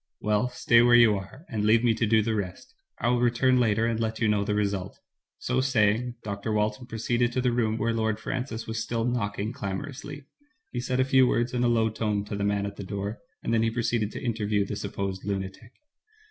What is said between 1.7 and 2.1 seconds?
me to